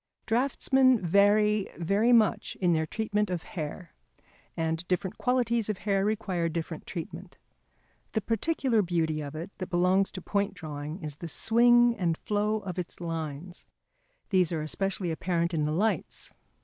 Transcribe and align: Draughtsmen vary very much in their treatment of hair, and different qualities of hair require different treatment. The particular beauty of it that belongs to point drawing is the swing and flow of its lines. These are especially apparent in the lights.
Draughtsmen 0.25 0.99
vary 1.05 1.69
very 1.77 2.11
much 2.11 2.55
in 2.55 2.73
their 2.73 2.87
treatment 2.87 3.29
of 3.29 3.43
hair, 3.43 3.93
and 4.57 4.87
different 4.87 5.19
qualities 5.19 5.69
of 5.69 5.77
hair 5.77 6.03
require 6.03 6.49
different 6.49 6.87
treatment. 6.87 7.37
The 8.13 8.21
particular 8.21 8.81
beauty 8.81 9.21
of 9.21 9.35
it 9.35 9.51
that 9.59 9.69
belongs 9.69 10.09
to 10.13 10.19
point 10.23 10.55
drawing 10.55 11.03
is 11.03 11.17
the 11.17 11.27
swing 11.27 11.95
and 11.95 12.17
flow 12.17 12.61
of 12.61 12.79
its 12.79 12.99
lines. 12.99 13.67
These 14.31 14.51
are 14.51 14.63
especially 14.63 15.11
apparent 15.11 15.53
in 15.53 15.65
the 15.65 15.71
lights. 15.71 16.33